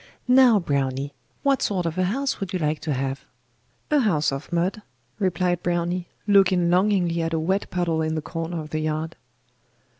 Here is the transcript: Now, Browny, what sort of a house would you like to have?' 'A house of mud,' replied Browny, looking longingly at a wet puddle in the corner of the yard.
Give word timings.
Now, 0.27 0.59
Browny, 0.59 1.13
what 1.43 1.61
sort 1.61 1.85
of 1.85 1.95
a 1.95 2.05
house 2.05 2.39
would 2.39 2.53
you 2.53 2.57
like 2.57 2.79
to 2.79 2.93
have?' 2.95 3.23
'A 3.91 3.99
house 3.99 4.31
of 4.31 4.51
mud,' 4.51 4.81
replied 5.19 5.61
Browny, 5.61 6.07
looking 6.25 6.71
longingly 6.71 7.21
at 7.21 7.33
a 7.33 7.39
wet 7.39 7.69
puddle 7.69 8.01
in 8.01 8.15
the 8.15 8.21
corner 8.23 8.59
of 8.61 8.71
the 8.71 8.79
yard. 8.79 9.15